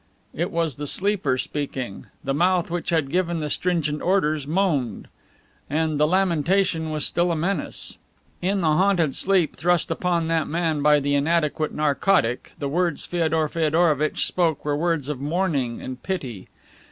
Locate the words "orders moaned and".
4.01-5.99